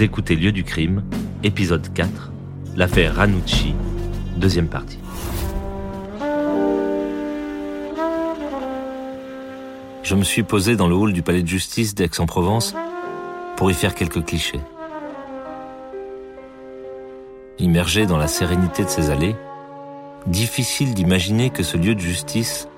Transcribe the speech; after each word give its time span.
Écoutez 0.00 0.36
Lieu 0.36 0.52
du 0.52 0.64
crime, 0.64 1.02
épisode 1.44 1.92
4, 1.94 2.30
l'affaire 2.76 3.14
Ranucci, 3.14 3.74
deuxième 4.36 4.68
partie. 4.68 4.98
Je 10.02 10.14
me 10.14 10.24
suis 10.24 10.42
posé 10.42 10.76
dans 10.76 10.88
le 10.88 10.94
hall 10.94 11.12
du 11.12 11.22
palais 11.22 11.42
de 11.42 11.48
justice 11.48 11.94
d'Aix-en-Provence 11.94 12.74
pour 13.56 13.70
y 13.70 13.74
faire 13.74 13.94
quelques 13.94 14.24
clichés. 14.24 14.60
Immergé 17.58 18.04
dans 18.04 18.18
la 18.18 18.28
sérénité 18.28 18.84
de 18.84 18.90
ces 18.90 19.08
allées, 19.10 19.36
difficile 20.26 20.92
d'imaginer 20.92 21.48
que 21.48 21.62
ce 21.62 21.78
lieu 21.78 21.94
de 21.94 22.00
justice 22.00 22.68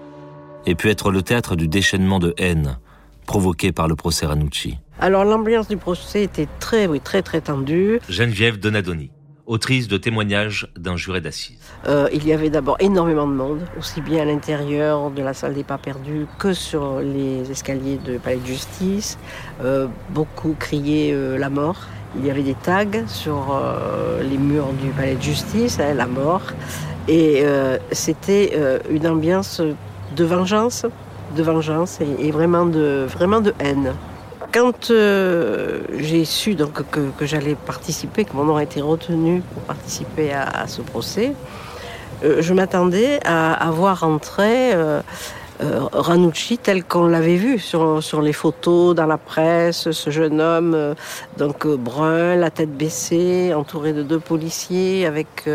ait 0.65 0.77
pu 0.77 0.91
être 0.91 1.11
le 1.11 1.23
théâtre 1.23 1.57
du 1.57 1.67
déchaînement 1.67 2.21
de 2.21 2.35
haine 2.39 2.79
provoqué 3.27 3.73
par 3.73 3.89
le 3.89 3.97
procès 3.97 4.27
Ranucci. 4.27 4.79
Alors 5.07 5.25
l'ambiance 5.25 5.69
du 5.69 5.77
procès 5.77 6.25
était 6.25 6.49
très, 6.59 6.89
oui, 6.89 6.99
très, 6.99 7.23
très 7.23 7.41
tendue. 7.41 8.01
Geneviève 8.09 8.59
Donadoni, 8.59 9.13
autrice 9.47 9.87
de 9.87 9.99
témoignages 9.99 10.67
d'un 10.77 10.97
juré 10.97 11.21
d'assises. 11.21 11.61
Euh, 11.87 12.09
il 12.13 12.27
y 12.27 12.33
avait 12.33 12.51
d'abord 12.51 12.77
énormément 12.81 13.29
de 13.29 13.33
monde, 13.33 13.61
aussi 13.79 14.01
bien 14.01 14.23
à 14.23 14.25
l'intérieur 14.25 15.13
de 15.13 15.23
la 15.23 15.33
salle 15.33 15.55
des 15.55 15.63
pas 15.63 15.79
perdus 15.79 16.27
que 16.41 16.53
sur 16.53 16.99
les 16.99 17.49
escaliers 17.49 18.01
de 18.05 18.19
palais 18.19 18.39
de 18.39 18.47
justice. 18.47 19.17
Euh, 19.63 19.87
beaucoup 20.11 20.57
criaient 20.59 21.13
euh, 21.15 21.39
la 21.39 21.51
mort. 21.51 21.87
Il 22.19 22.27
y 22.27 22.31
avait 22.33 22.43
des 22.43 22.57
tags 22.57 23.07
sur 23.07 23.63
les 24.29 24.39
murs 24.39 24.73
du 24.83 24.89
palais 24.89 25.15
de 25.15 25.23
justice, 25.23 25.79
hein, 25.79 25.95
la 25.95 26.07
mort. 26.07 26.43
Et 27.07 27.45
c'était 27.93 28.59
une 28.91 29.07
ambiance 29.07 29.61
de 29.61 30.25
vengeance, 30.25 30.87
de 31.37 31.43
vengeance 31.43 32.01
et, 32.01 32.27
et 32.27 32.31
vraiment, 32.33 32.65
de, 32.65 33.07
vraiment 33.09 33.41
de 33.41 33.55
haine. 33.61 33.93
Quand 34.57 34.91
euh, 34.91 35.81
j'ai 35.99 36.25
su 36.25 36.55
donc 36.55 36.83
que, 36.91 37.27
j'allais 37.27 37.55
participer, 37.55 38.25
que 38.25 38.33
mon 38.33 38.45
nom 38.45 38.57
a 38.57 38.63
été 38.63 38.81
retenu 38.81 39.43
pour 39.53 39.63
participer 39.65 40.33
à, 40.33 40.67
ce 40.67 40.81
procès, 40.81 41.35
euh, 42.25 42.41
je 42.41 42.55
m'attendais 42.55 43.21
à, 43.27 43.71
voir 43.71 44.03
entrer 44.03 44.73
euh, 44.73 45.03
Ranucci 45.61 46.57
tel 46.57 46.85
qu'on 46.85 47.07
l'avait 47.07 47.37
vu 47.37 47.59
sur, 47.59 48.03
sur 48.03 48.23
les 48.23 48.33
photos 48.33 48.95
dans 48.95 49.05
la 49.05 49.19
presse, 49.19 49.91
ce 49.91 50.09
jeune 50.09 50.41
homme 50.41 50.95
donc 51.37 51.67
brun, 51.67 52.37
la 52.37 52.51
tête 52.51 52.75
baissée, 52.75 53.53
entouré 53.53 53.93
de 53.93 54.03
deux 54.03 54.21
policiers 54.21 55.05
avec 55.05 55.51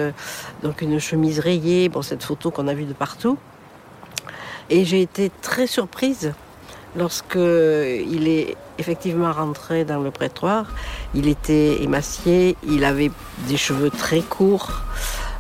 donc 0.62 0.84
une 0.84 1.00
chemise 1.00 1.40
rayée, 1.40 1.90
bon 1.90 2.04
cette 2.04 2.22
photo 2.22 2.52
qu'on 2.52 2.68
a 2.68 2.76
vue 2.76 2.86
de 2.86 2.94
partout. 2.94 3.40
Et 4.70 4.86
j'ai 4.86 5.02
été 5.02 5.32
très 5.42 5.66
surprise 5.66 6.34
lorsque 6.96 7.36
il 7.36 8.28
est 8.28 8.56
effectivement 8.78 9.32
rentré 9.32 9.86
dans 9.86 10.00
le 10.00 10.12
prétoire. 10.12 10.66
Il 11.14 11.28
était 11.28 11.82
émacié, 11.84 12.58
il 12.68 12.84
avait 12.84 13.12
des 13.48 13.58
cheveux 13.58 13.90
très 13.90 14.22
courts, 14.22 14.82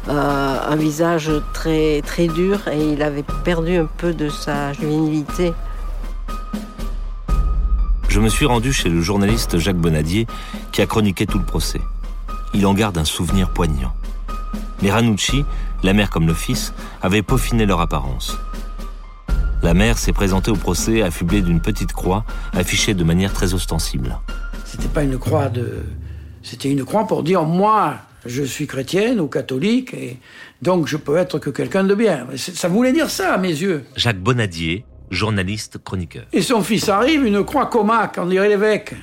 euh, 0.07 0.57
un 0.69 0.75
visage 0.75 1.31
très 1.53 2.02
très 2.02 2.27
dur 2.27 2.67
et 2.67 2.94
il 2.94 3.03
avait 3.03 3.25
perdu 3.44 3.75
un 3.77 3.85
peu 3.97 4.13
de 4.13 4.29
sa 4.29 4.73
juvénilité. 4.73 5.53
Je 8.07 8.19
me 8.19 8.29
suis 8.29 8.45
rendu 8.45 8.73
chez 8.73 8.89
le 8.89 9.02
journaliste 9.02 9.57
Jacques 9.57 9.77
Bonadier 9.77 10.27
qui 10.72 10.81
a 10.81 10.85
chroniqué 10.85 11.25
tout 11.25 11.39
le 11.39 11.45
procès. 11.45 11.81
Il 12.53 12.66
en 12.66 12.73
garde 12.73 12.97
un 12.97 13.05
souvenir 13.05 13.49
poignant. 13.49 13.94
Les 14.81 14.91
Ranucci, 14.91 15.45
la 15.83 15.94
mère 15.94 16.09
comme 16.09 16.27
le 16.27 16.33
fils, 16.33 16.73
avaient 17.02 17.22
peaufiné 17.22 17.66
leur 17.66 17.79
apparence. 17.79 18.38
La 19.64 19.76
mère 19.76 20.00
s'est 20.00 20.12
présentée 20.12 20.50
au 20.50 20.56
procès 20.56 21.04
affublée 21.04 21.42
d'une 21.42 21.62
petite 21.62 21.94
croix 21.94 22.26
affichée 22.54 22.95
de 22.95 23.04
manière 23.04 23.31
très 23.31 23.54
ostensible. 23.54 24.18
C'était 24.66 24.88
pas 24.88 25.03
une 25.03 25.20
croix 25.20 25.50
de. 25.50 25.84
C'était 26.42 26.72
une 26.72 26.84
croix 26.84 27.06
pour 27.06 27.22
dire 27.22 27.44
moi, 27.44 27.98
je 28.26 28.42
suis 28.42 28.66
chrétienne 28.66 29.20
ou 29.20 29.28
catholique 29.28 29.94
et 29.94 30.18
donc 30.64 30.88
je 30.88 30.98
peux 30.98 31.16
être 31.18 31.38
que 31.38 31.52
quelqu'un 31.52 31.84
de 31.84 31.94
bien. 31.94 32.26
Ça 32.36 32.68
voulait 32.68 32.91
dire 32.91 33.12
ça 33.12 33.34
à 33.34 33.38
mes 33.38 33.50
yeux. 33.50 33.84
Jacques 33.96 34.19
Bonadier, 34.19 34.84
journaliste 35.12 35.78
chroniqueur. 35.84 36.25
Et 36.34 36.41
son 36.41 36.64
fils 36.64 36.90
arrive, 36.90 37.24
une 37.24 37.44
croix 37.44 37.68
comaque, 37.68 38.18
on 38.18 38.25
dirait 38.25 38.50
l'évêque. 38.50 38.96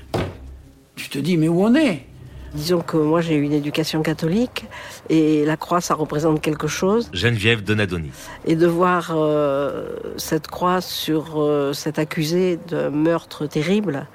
Tu 0.96 1.08
te 1.08 1.18
dis, 1.18 1.36
mais 1.36 1.46
où 1.46 1.62
on 1.62 1.74
est? 1.76 2.04
Disons 2.54 2.80
que 2.80 2.96
moi 2.96 3.20
j'ai 3.20 3.34
eu 3.34 3.42
une 3.42 3.52
éducation 3.52 4.02
catholique 4.02 4.66
et 5.10 5.44
la 5.44 5.56
croix 5.56 5.80
ça 5.80 5.94
représente 5.94 6.40
quelque 6.40 6.66
chose 6.66 7.10
Geneviève 7.12 7.62
Donadoni. 7.62 8.10
et 8.46 8.56
de 8.56 8.66
voir 8.66 9.12
euh, 9.14 9.88
cette 10.16 10.48
croix 10.48 10.80
sur 10.80 11.40
euh, 11.40 11.72
cet 11.72 11.98
accusé 11.98 12.58
d'un 12.68 12.90
meurtre 12.90 13.46
terrible, 13.46 14.06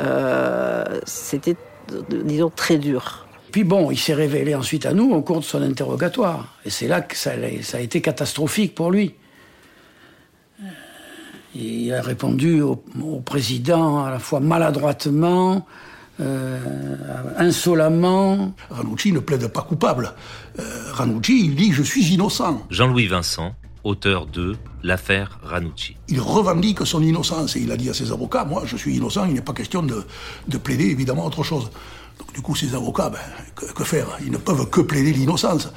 euh, 0.00 0.84
c'était 1.04 1.56
disons 2.08 2.50
très 2.50 2.78
dur. 2.78 3.26
Puis 3.50 3.64
bon, 3.64 3.90
il 3.90 3.98
s'est 3.98 4.14
révélé 4.14 4.54
ensuite 4.54 4.86
à 4.86 4.92
nous 4.92 5.12
au 5.12 5.22
cours 5.22 5.40
de 5.40 5.44
son 5.44 5.60
interrogatoire. 5.60 6.54
Et 6.64 6.70
c'est 6.70 6.86
là 6.86 7.00
que 7.00 7.16
ça, 7.16 7.32
a 7.32 7.80
été 7.80 8.00
catastrophique 8.00 8.76
pour 8.76 8.92
lui. 8.92 9.14
Il 11.56 11.92
a 11.92 12.00
répondu 12.00 12.62
au, 12.62 12.80
au 13.02 13.18
président 13.18 14.04
à 14.04 14.10
la 14.10 14.20
fois 14.20 14.38
maladroitement, 14.38 15.66
euh, 16.20 16.96
insolemment. 17.38 18.54
Ranucci 18.70 19.12
ne 19.12 19.20
plaide 19.20 19.48
pas 19.48 19.62
coupable. 19.62 20.12
Euh, 20.58 20.62
Ranucci, 20.92 21.46
il 21.46 21.54
dit 21.54 21.72
je 21.72 21.82
suis 21.82 22.12
innocent. 22.12 22.62
Jean-Louis 22.70 23.06
Vincent, 23.06 23.54
auteur 23.84 24.26
de 24.26 24.56
L'affaire 24.82 25.40
Ranucci. 25.42 25.96
Il 26.08 26.20
revendique 26.20 26.86
son 26.86 27.02
innocence 27.02 27.56
et 27.56 27.60
il 27.60 27.70
a 27.72 27.76
dit 27.76 27.90
à 27.90 27.94
ses 27.94 28.12
avocats 28.12 28.44
moi 28.44 28.62
je 28.64 28.76
suis 28.76 28.96
innocent, 28.96 29.26
il 29.26 29.34
n'est 29.34 29.40
pas 29.40 29.52
question 29.52 29.82
de, 29.82 30.04
de 30.48 30.58
plaider 30.58 30.86
évidemment 30.86 31.26
autre 31.26 31.42
chose. 31.42 31.70
Donc 32.18 32.32
du 32.34 32.42
coup, 32.42 32.54
ces 32.54 32.74
avocats, 32.74 33.10
ben, 33.10 33.18
que, 33.54 33.72
que 33.72 33.84
faire? 33.84 34.06
Ils 34.22 34.30
ne 34.30 34.36
peuvent 34.36 34.68
que 34.68 34.82
plaider 34.82 35.12
l'innocence. 35.12 35.72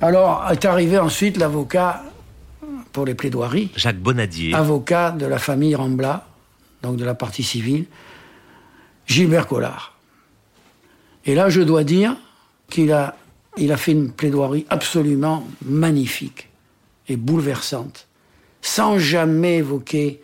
Alors 0.00 0.46
est 0.50 0.64
arrivé 0.64 0.98
ensuite 0.98 1.36
l'avocat 1.36 2.02
pour 2.92 3.04
les 3.04 3.14
plaidoiries, 3.14 3.70
Jacques 3.76 4.00
Bonadier, 4.00 4.54
avocat 4.54 5.12
de 5.12 5.26
la 5.26 5.38
famille 5.38 5.74
Rambla, 5.74 6.26
donc 6.82 6.96
de 6.96 7.04
la 7.04 7.14
partie 7.14 7.42
civile, 7.42 7.84
Gilbert 9.10 9.48
Collard. 9.48 9.98
Et 11.24 11.34
là, 11.34 11.48
je 11.48 11.62
dois 11.62 11.82
dire 11.82 12.16
qu'il 12.68 12.92
a, 12.92 13.16
fait 13.76 13.90
une 13.90 14.12
plaidoirie 14.12 14.66
absolument 14.70 15.44
magnifique 15.64 16.48
et 17.08 17.16
bouleversante, 17.16 18.06
sans 18.62 18.98
jamais 18.98 19.56
évoquer 19.56 20.22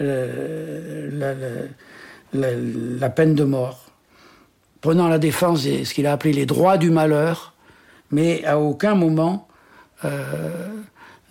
euh, 0.00 1.36
la, 2.32 3.10
peine 3.10 3.34
de 3.34 3.42
mort, 3.42 3.86
prenant 4.80 5.08
la 5.08 5.18
défense 5.18 5.64
de 5.64 5.82
ce 5.82 5.92
qu'il 5.92 6.06
a 6.06 6.12
appelé 6.12 6.32
les 6.32 6.46
droits 6.46 6.78
du 6.78 6.90
malheur, 6.90 7.54
mais 8.12 8.44
à 8.44 8.60
aucun 8.60 8.94
moment 8.94 9.48
euh, 10.04 10.68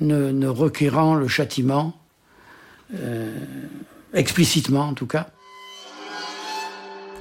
ne, 0.02 0.32
ne 0.32 0.48
requérant 0.48 1.16
le 1.16 1.30
châtiment, 1.30 1.98
euh, 2.94 3.40
explicitement 4.14 4.82
en 4.82 4.94
tout 4.94 5.08
cas. 5.08 5.30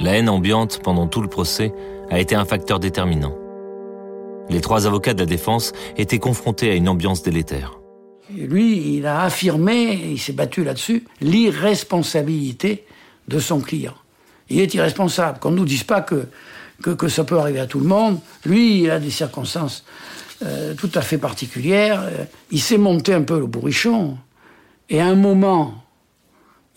La 0.01 0.17
haine 0.17 0.29
ambiante 0.29 0.81
pendant 0.83 1.07
tout 1.07 1.21
le 1.21 1.29
procès 1.29 1.73
a 2.11 2.19
été 2.19 2.35
un 2.35 2.45
facteur 2.45 2.81
déterminant. 2.81 3.35
Les 4.49 4.61
trois 4.61 4.87
avocats 4.87 5.15
de 5.15 5.21
la 5.21 5.27
défense 5.27 5.73
étaient 5.97 6.19
confrontés 6.19 6.71
à 6.71 6.75
une 6.75 6.89
ambiance 6.89 7.23
délétère. 7.23 7.79
Lui, 8.35 8.97
il 8.97 9.07
a 9.07 9.23
affirmé, 9.23 9.93
il 10.11 10.19
s'est 10.19 10.33
battu 10.33 10.65
là-dessus, 10.65 11.05
l'irresponsabilité 11.21 12.85
de 13.29 13.39
son 13.39 13.61
client. 13.61 13.95
Il 14.51 14.61
est 14.61 14.73
irresponsable. 14.75 15.39
Qu'on 15.39 15.51
ne 15.51 15.57
nous 15.57 15.65
dise 15.65 15.85
pas 15.85 16.01
que, 16.01 16.29
que, 16.83 16.91
que 16.91 17.09
ça 17.09 17.25
peut 17.25 17.39
arriver 17.39 17.61
à 17.61 17.67
tout 17.67 17.81
le 17.81 17.87
monde. 17.87 18.19
Lui, 18.45 18.83
il 18.83 18.91
a 18.91 18.99
des 18.99 19.11
circonstances 19.11 19.85
euh, 20.43 20.75
tout 20.75 20.91
à 20.95 21.03
fait 21.03 21.19
particulières. 21.19 22.03
Euh, 22.03 22.25
Il 22.51 22.61
s'est 22.61 22.79
monté 22.79 23.13
un 23.13 23.23
peu 23.23 23.39
le 23.39 23.47
bourrichon. 23.47 24.17
Et 24.89 25.01
à 25.01 25.07
un 25.07 25.17
moment, 25.17 25.75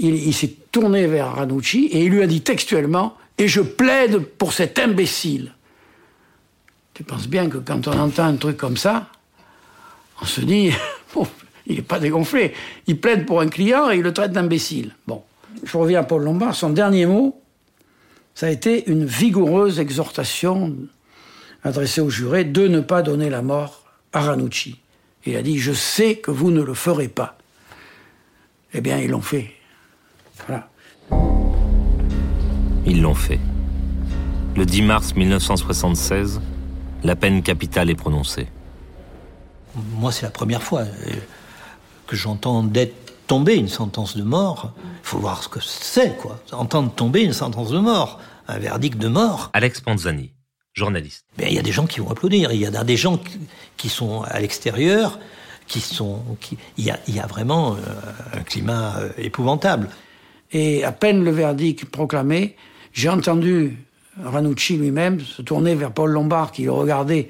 il, 0.01 0.33
s'est 0.33 0.53
tourné 0.71 1.07
vers 1.07 1.35
Ranucci 1.35 1.85
et 1.85 2.05
il 2.05 2.11
lui 2.11 2.23
a 2.23 2.27
dit 2.27 2.41
textuellement 2.41 3.17
Et 3.37 3.47
je 3.47 3.61
plaide 3.61 4.19
pour 4.19 4.53
cet 4.53 4.79
imbécile. 4.79 5.53
Tu 6.93 7.03
penses 7.03 7.27
bien 7.27 7.49
que 7.49 7.57
quand 7.57 7.87
on 7.87 7.97
entend 7.97 8.25
un 8.25 8.35
truc 8.35 8.57
comme 8.57 8.77
ça, 8.77 9.07
on 10.21 10.25
se 10.25 10.41
dit, 10.41 10.71
bon, 11.13 11.27
il 11.67 11.75
n'est 11.75 11.81
pas 11.81 11.99
dégonflé. 11.99 12.53
Il 12.87 12.99
plaide 12.99 13.25
pour 13.25 13.41
un 13.41 13.47
client 13.47 13.91
et 13.91 13.97
il 13.97 14.01
le 14.01 14.13
traite 14.13 14.31
d'imbécile. 14.31 14.95
Bon, 15.07 15.23
je 15.63 15.77
reviens 15.77 16.01
à 16.01 16.03
Paul 16.03 16.23
Lombard. 16.23 16.55
Son 16.55 16.71
dernier 16.71 17.05
mot, 17.05 17.39
ça 18.33 18.47
a 18.47 18.49
été 18.49 18.89
une 18.89 19.05
vigoureuse 19.05 19.79
exhortation 19.79 20.75
adressée 21.63 22.01
au 22.01 22.09
juré 22.09 22.43
de 22.43 22.67
ne 22.67 22.79
pas 22.79 23.01
donner 23.03 23.29
la 23.29 23.41
mort 23.41 23.85
à 24.13 24.21
Ranucci. 24.21 24.79
Il 25.25 25.35
a 25.35 25.43
dit, 25.43 25.59
je 25.59 25.73
sais 25.73 26.15
que 26.15 26.31
vous 26.31 26.49
ne 26.49 26.61
le 26.61 26.73
ferez 26.73 27.07
pas. 27.07 27.37
Eh 28.73 28.81
bien, 28.81 28.97
ils 28.97 29.11
l'ont 29.11 29.21
fait. 29.21 29.51
Ils 32.85 33.01
l'ont 33.01 33.15
fait. 33.15 33.39
Le 34.55 34.65
10 34.65 34.81
mars 34.81 35.15
1976, 35.15 36.41
la 37.03 37.15
peine 37.15 37.43
capitale 37.43 37.89
est 37.89 37.95
prononcée. 37.95 38.47
Moi, 39.75 40.11
c'est 40.11 40.23
la 40.23 40.31
première 40.31 40.63
fois 40.63 40.81
euh, 40.81 41.13
que 42.07 42.15
j'entends 42.15 42.63
d'être 42.63 42.95
tombé 43.27 43.55
une 43.55 43.69
sentence 43.69 44.17
de 44.17 44.23
mort. 44.23 44.73
Il 44.77 45.07
faut 45.07 45.19
voir 45.19 45.43
ce 45.43 45.47
que 45.47 45.59
c'est, 45.61 46.17
quoi. 46.17 46.39
Entendre 46.51 46.91
tomber 46.91 47.21
une 47.21 47.33
sentence 47.33 47.69
de 47.69 47.79
mort. 47.79 48.19
un 48.47 48.57
verdict 48.57 48.97
de 48.97 49.07
mort. 49.07 49.51
Alex 49.53 49.79
Panzani, 49.79 50.31
journaliste. 50.73 51.23
Ben, 51.37 51.47
il 51.47 51.53
y 51.53 51.59
a 51.59 51.61
des 51.61 51.71
gens 51.71 51.85
qui 51.85 51.99
vont 51.99 52.09
applaudir. 52.09 52.51
Il 52.51 52.59
y 52.59 52.65
a 52.65 52.83
des 52.83 52.97
gens 52.97 53.19
qui 53.77 53.89
sont 53.89 54.23
à 54.23 54.39
l'extérieur, 54.39 55.19
qui 55.67 55.79
sont, 55.79 56.21
qui, 56.41 56.57
il, 56.77 56.83
y 56.83 56.91
a, 56.91 56.99
il 57.07 57.15
y 57.15 57.19
a 57.19 57.27
vraiment 57.27 57.75
euh, 57.75 57.77
un 58.33 58.41
climat 58.41 58.97
euh, 58.97 59.09
épouvantable. 59.17 59.87
Et 60.51 60.83
à 60.83 60.91
peine 60.91 61.23
le 61.23 61.31
verdict 61.31 61.85
proclamé, 61.85 62.57
j'ai 62.93 63.09
entendu 63.09 63.77
Ranucci 64.21 64.77
lui-même 64.77 65.19
se 65.21 65.41
tourner 65.41 65.75
vers 65.75 65.91
Paul 65.91 66.11
Lombard, 66.11 66.51
qui 66.51 66.63
le 66.63 66.71
regardait 66.71 67.29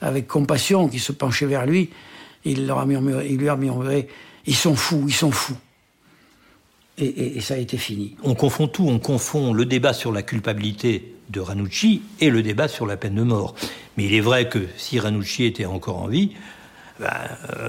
avec 0.00 0.26
compassion, 0.26 0.88
qui 0.88 0.98
se 0.98 1.12
penchait 1.12 1.46
vers 1.46 1.66
lui. 1.66 1.90
Il, 2.44 2.66
leur 2.66 2.78
a 2.78 2.86
murmuré, 2.86 3.28
il 3.28 3.38
lui 3.38 3.48
a 3.48 3.56
murmuré 3.56 4.08
Ils 4.46 4.56
sont 4.56 4.74
fous, 4.74 5.04
ils 5.06 5.14
sont 5.14 5.30
fous. 5.30 5.56
Et, 6.96 7.40
ça 7.40 7.54
a 7.54 7.56
été 7.56 7.76
fini. 7.76 8.14
On 8.22 8.34
confond 8.34 8.68
tout, 8.68 8.86
on 8.86 9.00
confond 9.00 9.52
le 9.52 9.66
débat 9.66 9.92
sur 9.92 10.12
la 10.12 10.22
culpabilité 10.22 11.14
de 11.28 11.40
Ranucci 11.40 12.02
et 12.20 12.30
le 12.30 12.42
débat 12.42 12.68
sur 12.68 12.86
la 12.86 12.96
peine 12.96 13.16
de 13.16 13.22
mort. 13.22 13.54
Mais 13.96 14.04
il 14.04 14.14
est 14.14 14.20
vrai 14.20 14.48
que 14.48 14.66
si 14.76 15.00
Ranucci 15.00 15.44
était 15.44 15.64
encore 15.64 15.98
en 15.98 16.06
vie, 16.06 16.30
ben, 17.00 17.08
euh, 17.58 17.68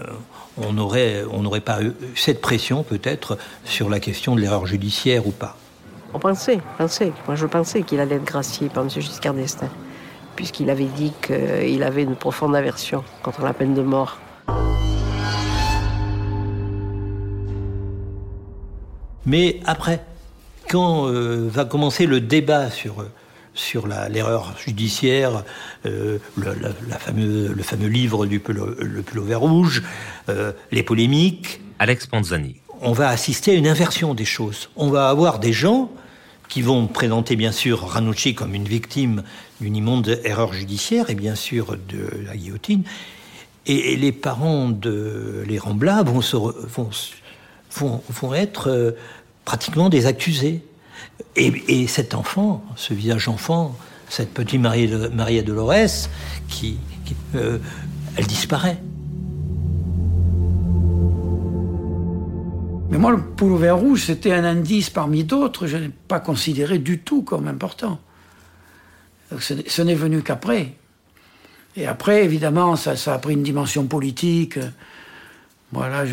on 0.57 0.73
n'aurait 0.73 1.61
pas 1.61 1.81
eu 1.81 1.93
cette 2.15 2.39
pression 2.39 2.83
peut-être 2.83 3.39
sur 3.63 3.89
la 3.89 3.99
question 3.99 4.35
de 4.35 4.41
l'erreur 4.41 4.67
judiciaire 4.67 5.25
ou 5.25 5.31
pas. 5.31 5.57
On 6.15 6.19
pensait, 6.19 6.61
pensait, 6.77 7.11
moi 7.27 7.35
je 7.35 7.45
pensais 7.45 7.81
qu'il 7.81 7.99
allait 7.99 8.15
être 8.15 8.23
gracié 8.23 8.69
par 8.69 8.83
M. 8.83 8.89
Giscard 8.89 9.33
d'Estaing, 9.33 9.69
puisqu'il 10.37 10.69
avait 10.69 10.85
dit 10.85 11.11
qu'il 11.21 11.83
avait 11.83 12.03
une 12.03 12.15
profonde 12.15 12.55
aversion 12.55 13.03
contre 13.21 13.41
la 13.41 13.51
peine 13.51 13.73
de 13.73 13.81
mort. 13.81 14.17
Mais 19.25 19.59
après, 19.65 20.05
quand 20.69 21.09
euh, 21.09 21.49
va 21.51 21.65
commencer 21.65 22.05
le 22.05 22.21
débat 22.21 22.71
sur, 22.71 23.05
sur 23.53 23.85
l'erreur 23.85 24.55
judiciaire, 24.57 25.43
euh, 25.85 26.19
le, 26.37 26.53
la, 26.53 26.69
la 26.87 26.97
fameux, 26.97 27.51
le 27.53 27.63
fameux 27.63 27.89
livre 27.89 28.25
du 28.25 28.41
le 28.47 29.01
pull 29.01 29.19
vert 29.19 29.41
rouge, 29.41 29.83
euh, 30.29 30.53
les 30.71 30.81
polémiques. 30.81 31.59
Alex 31.77 32.07
Panzani. 32.07 32.55
On 32.81 32.93
va 32.93 33.09
assister 33.09 33.51
à 33.51 33.55
une 33.55 33.67
inversion 33.67 34.13
des 34.13 34.23
choses. 34.23 34.69
On 34.77 34.89
va 34.89 35.09
avoir 35.09 35.39
des 35.39 35.51
gens 35.51 35.89
qui 36.49 36.61
vont 36.61 36.87
présenter 36.87 37.35
bien 37.35 37.51
sûr 37.51 37.81
Ranucci 37.81 38.35
comme 38.35 38.53
une 38.55 38.67
victime 38.67 39.23
d'une 39.61 39.75
immonde 39.75 40.19
erreur 40.23 40.53
judiciaire 40.53 41.09
et 41.09 41.15
bien 41.15 41.35
sûr 41.35 41.77
de 41.89 42.25
la 42.25 42.35
guillotine. 42.35 42.83
Et, 43.65 43.95
les 43.95 44.11
parents 44.11 44.69
de 44.69 45.43
les 45.47 45.57
Ramblas 45.57 46.03
vont, 46.03 46.21
se, 46.21 46.35
vont, 46.35 46.89
vont, 47.71 48.01
vont 48.09 48.33
être 48.33 48.69
euh, 48.69 48.91
pratiquement 49.43 49.89
des 49.89 50.05
accusés. 50.05 50.61
Et, 51.35 51.51
et, 51.67 51.87
cet 51.87 52.13
enfant, 52.13 52.63
ce 52.75 52.93
visage 52.93 53.27
enfant, 53.27 53.75
cette 54.09 54.33
petite 54.33 54.61
Maria 54.61 55.41
Dolores, 55.41 56.09
qui, 56.47 56.77
qui 57.05 57.15
euh, 57.35 57.57
elle 58.17 58.27
disparaît. 58.27 58.77
Mais 62.95 63.01
moi, 63.01 63.11
le 63.11 63.21
poule 63.21 63.59
vert 63.59 63.75
rouge, 63.75 64.05
c'était 64.05 64.31
un 64.31 64.45
indice 64.45 64.89
parmi 64.89 65.25
d'autres. 65.25 65.67
Je 65.67 65.75
n'ai 65.75 65.89
pas 65.89 66.21
considéré 66.21 66.77
du 66.77 66.99
tout 66.99 67.23
comme 67.23 67.45
important. 67.45 67.99
Ce 69.37 69.81
n'est 69.81 69.95
venu 69.95 70.21
qu'après. 70.21 70.75
Et 71.75 71.87
après, 71.87 72.23
évidemment, 72.23 72.77
ça, 72.77 73.13
a 73.13 73.19
pris 73.19 73.33
une 73.33 73.43
dimension 73.43 73.85
politique. 73.85 74.57
Voilà, 75.73 76.05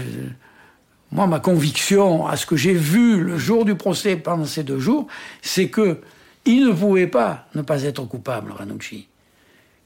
moi, 1.13 1.29
ma 1.29 1.39
conviction 1.39 2.27
à 2.27 2.37
ce 2.37 2.47
que 2.47 2.57
j'ai 2.57 2.75
vu 2.75 3.23
le 3.23 3.39
jour 3.39 3.65
du 3.65 3.77
procès 3.77 4.17
pendant 4.17 4.45
ces 4.45 4.65
deux 4.65 4.81
jours, 4.81 5.07
c'est 5.41 5.69
que 5.69 6.01
il 6.47 6.67
ne 6.67 6.73
pouvait 6.73 7.07
pas 7.07 7.47
ne 7.55 7.63
pas 7.63 7.85
être 7.85 8.05
coupable, 8.07 8.51
Ranucci. 8.51 9.07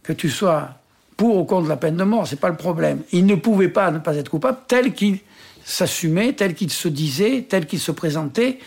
Que 0.02 0.14
tu 0.14 0.30
sois 0.30 0.70
pour 1.18 1.36
ou 1.36 1.44
contre 1.44 1.68
la 1.68 1.76
peine 1.76 1.98
de 1.98 2.04
mort, 2.04 2.26
c'est 2.26 2.40
pas 2.40 2.48
le 2.48 2.56
problème. 2.56 3.02
Il 3.12 3.26
ne 3.26 3.34
pouvait 3.34 3.68
pas 3.68 3.90
ne 3.90 3.98
pas 3.98 4.16
être 4.16 4.30
coupable 4.30 4.60
tel 4.66 4.94
qu'il 4.94 5.18
s'assumait, 5.66 6.32
tel 6.32 6.54
qu'il 6.54 6.70
se 6.70 6.86
disait, 6.86 7.44
tel 7.48 7.66
qu'il 7.66 7.80
se 7.80 7.90
présentait, 7.90 8.60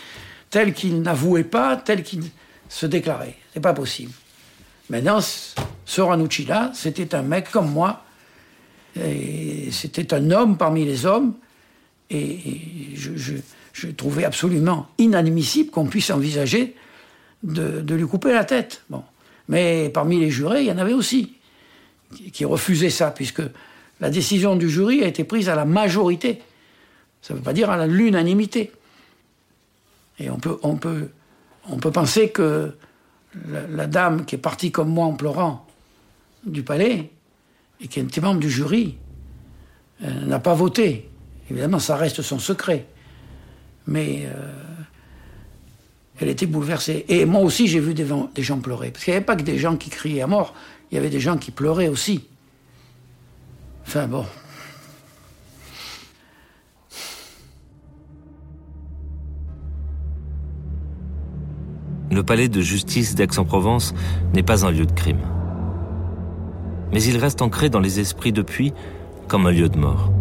tel 0.50 0.74
qu'il 0.74 1.00
n'avouait 1.00 1.44
pas, 1.44 1.76
tel 1.76 2.02
qu'il 2.02 2.22
se 2.68 2.84
déclarait. 2.84 3.36
C'est 3.54 3.60
pas 3.60 3.72
possible. 3.72 4.12
Maintenant, 4.90 5.20
ce 5.20 6.00
Ranucci-là, 6.00 6.72
c'était 6.74 7.14
un 7.14 7.22
mec 7.22 7.50
comme 7.50 7.72
moi. 7.72 8.04
C'était 9.70 10.12
un 10.12 10.30
homme 10.30 10.58
parmi 10.58 10.84
les 10.84 11.06
hommes. 11.06 11.34
Et 12.10 12.38
je, 12.94 13.86
trouvais 13.96 14.24
absolument 14.24 14.88
inadmissible 14.98 15.70
qu'on 15.70 15.86
puisse 15.86 16.10
envisager 16.10 16.74
de, 17.42 17.94
lui 17.94 18.06
couper 18.06 18.34
la 18.34 18.44
tête. 18.44 18.84
Mais 19.48 19.88
parmi 19.88 20.20
les 20.20 20.30
jurés, 20.30 20.60
il 20.60 20.66
y 20.66 20.72
en 20.72 20.78
avait 20.78 20.92
aussi 20.92 21.32
qui 22.32 22.44
refusaient 22.44 22.90
ça, 22.90 23.10
puisque 23.10 23.42
la 24.00 24.10
décision 24.10 24.56
du 24.56 24.68
jury 24.68 25.02
a 25.02 25.06
été 25.06 25.24
prise 25.24 25.48
à 25.48 25.54
la 25.54 25.64
majorité. 25.64 26.42
Ça 27.22 27.34
ne 27.34 27.38
veut 27.38 27.44
pas 27.44 27.52
dire 27.52 27.70
à 27.70 27.86
l'unanimité. 27.86 28.72
Et 30.18 30.30
on 30.30 30.38
peut, 30.38 30.58
on, 30.62 30.76
peut, 30.76 31.08
on 31.68 31.78
peut 31.78 31.90
penser 31.90 32.30
que 32.30 32.74
la, 33.48 33.86
dame 33.86 34.24
qui 34.24 34.34
est 34.34 34.38
partie 34.38 34.70
comme 34.70 34.88
moi 34.88 35.06
en 35.06 35.14
pleurant 35.14 35.66
du 36.44 36.62
palais 36.62 37.10
et 37.80 37.88
qui 37.88 38.00
était 38.00 38.20
membre 38.20 38.40
du 38.40 38.50
jury 38.50 38.96
euh, 40.02 40.26
n'a 40.26 40.38
pas 40.38 40.54
voté. 40.54 41.08
Évidemment, 41.50 41.78
ça 41.78 41.96
reste 41.96 42.22
son 42.22 42.38
secret. 42.38 42.86
Mais 43.86 44.26
euh, 44.26 44.52
elle 46.20 46.28
était 46.28 46.46
bouleversée. 46.46 47.04
Et 47.08 47.24
moi 47.24 47.40
aussi, 47.40 47.66
j'ai 47.66 47.80
vu 47.80 47.94
des, 47.94 48.06
des, 48.34 48.42
gens 48.42 48.58
pleurer. 48.58 48.90
Parce 48.90 49.04
qu'il 49.04 49.12
n'y 49.12 49.16
avait 49.16 49.26
pas 49.26 49.36
que 49.36 49.42
des 49.42 49.58
gens 49.58 49.76
qui 49.76 49.90
criaient 49.90 50.20
à 50.20 50.26
mort, 50.26 50.54
il 50.90 50.96
y 50.96 50.98
avait 50.98 51.10
des 51.10 51.20
gens 51.20 51.38
qui 51.38 51.50
pleuraient 51.50 51.88
aussi. 51.88 52.26
Enfin 53.86 54.06
bon. 54.06 54.26
Le 62.10 62.24
palais 62.24 62.48
de 62.48 62.60
justice 62.60 63.14
d'Aix-en-Provence 63.14 63.94
n'est 64.34 64.42
pas 64.42 64.66
un 64.66 64.72
lieu 64.72 64.84
de 64.84 64.92
crime. 64.92 65.20
Mais 66.92 67.02
il 67.04 67.16
reste 67.18 67.40
ancré 67.40 67.70
dans 67.70 67.78
les 67.78 68.00
esprits 68.00 68.32
depuis 68.32 68.72
comme 69.28 69.46
un 69.46 69.52
lieu 69.52 69.68
de 69.68 69.78
mort. 69.78 70.12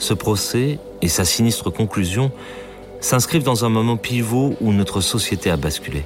Ce 0.00 0.12
procès 0.12 0.80
et 1.02 1.08
sa 1.08 1.24
sinistre 1.24 1.70
conclusion 1.70 2.32
s'inscrivent 3.00 3.44
dans 3.44 3.64
un 3.64 3.68
moment 3.68 3.96
pivot 3.96 4.56
où 4.60 4.72
notre 4.72 5.00
société 5.00 5.50
a 5.50 5.56
basculé. 5.56 6.02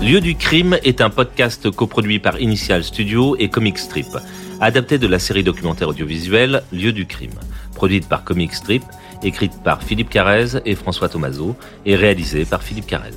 Lieu 0.00 0.20
du 0.20 0.36
crime 0.36 0.78
est 0.84 1.00
un 1.00 1.10
podcast 1.10 1.68
coproduit 1.72 2.20
par 2.20 2.40
Initial 2.40 2.84
Studio 2.84 3.34
et 3.40 3.48
Comic 3.48 3.78
Strip, 3.78 4.16
adapté 4.60 4.98
de 4.98 5.08
la 5.08 5.18
série 5.18 5.42
documentaire 5.42 5.88
audiovisuelle 5.88 6.62
Lieu 6.70 6.92
du 6.92 7.06
crime, 7.06 7.34
produite 7.76 8.08
par 8.08 8.24
Comic 8.24 8.54
Strip, 8.54 8.82
écrite 9.22 9.62
par 9.62 9.82
Philippe 9.82 10.10
Carrez 10.10 10.58
et 10.64 10.74
François 10.74 11.08
Tomaso 11.08 11.54
et 11.84 11.94
réalisée 11.94 12.44
par 12.44 12.62
Philippe 12.62 12.86
Carrez. 12.86 13.14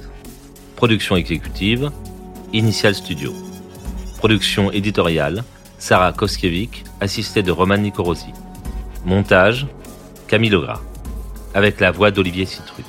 Production 0.75 1.15
exécutive, 1.15 1.89
Initial 2.53 2.93
Studio. 2.93 3.33
Production 4.17 4.69
éditoriale, 4.71 5.43
Sarah 5.77 6.11
Koskiewicz, 6.11 6.83
assistée 6.99 7.41
de 7.41 7.51
Roman 7.51 7.77
Nicorosi. 7.77 8.33
Montage, 9.05 9.65
Camille 10.27 10.49
Legras, 10.49 10.81
avec 11.53 11.79
la 11.79 11.91
voix 11.91 12.11
d'Olivier 12.11 12.45
Citruc. 12.45 12.85